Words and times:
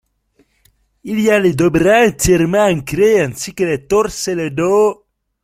Il 1.03 1.29
a 1.29 1.37
les 1.39 1.53
deux 1.53 1.69
bras 1.69 2.07
entièrement 2.07 2.65
encrés 2.65 3.21
ainsi 3.21 3.53
que 3.53 3.65
le 3.65 3.85
torse 3.85 4.29
et 4.29 4.33
le 4.33 4.49
dos. 4.49 5.05